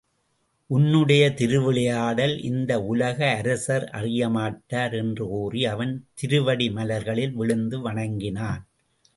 [0.69, 8.63] உன்னுடைய திருவிளையாடல் இந்த உலக அரசர் அறியமாட்டார் என்று கூறி அவன் திருவடி மலர்களில் விழுந்து வணங்கினான்.